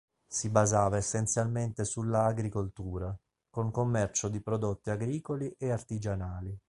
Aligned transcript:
Si 0.27 0.49
basava 0.49 0.97
essenzialmente 0.97 1.85
sulla 1.85 2.23
agricoltura, 2.25 3.15
con 3.51 3.69
commercio 3.69 4.29
di 4.29 4.41
prodotti 4.41 4.89
agricoli 4.89 5.53
e 5.59 5.69
artigianali. 5.69 6.57